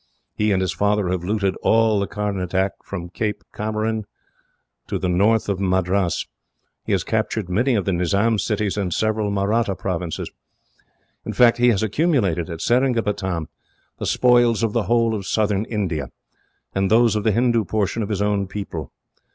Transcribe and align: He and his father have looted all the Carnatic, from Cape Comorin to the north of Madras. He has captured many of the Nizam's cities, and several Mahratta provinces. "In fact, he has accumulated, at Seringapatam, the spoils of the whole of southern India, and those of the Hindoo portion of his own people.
He 0.33 0.51
and 0.51 0.63
his 0.63 0.71
father 0.73 1.09
have 1.09 1.23
looted 1.23 1.55
all 1.57 1.99
the 1.99 2.07
Carnatic, 2.07 2.71
from 2.83 3.09
Cape 3.11 3.43
Comorin 3.53 4.05
to 4.87 4.97
the 4.97 5.07
north 5.07 5.47
of 5.47 5.59
Madras. 5.59 6.25
He 6.87 6.91
has 6.93 7.03
captured 7.03 7.47
many 7.49 7.75
of 7.75 7.85
the 7.85 7.91
Nizam's 7.93 8.43
cities, 8.43 8.77
and 8.77 8.91
several 8.91 9.29
Mahratta 9.29 9.75
provinces. 9.75 10.31
"In 11.23 11.33
fact, 11.33 11.59
he 11.59 11.67
has 11.69 11.83
accumulated, 11.83 12.49
at 12.49 12.61
Seringapatam, 12.61 13.47
the 13.99 14.07
spoils 14.07 14.63
of 14.63 14.73
the 14.73 14.85
whole 14.89 15.13
of 15.13 15.27
southern 15.27 15.65
India, 15.65 16.09
and 16.73 16.89
those 16.89 17.15
of 17.15 17.23
the 17.23 17.31
Hindoo 17.31 17.63
portion 17.63 18.01
of 18.01 18.09
his 18.09 18.23
own 18.23 18.47
people. 18.47 18.91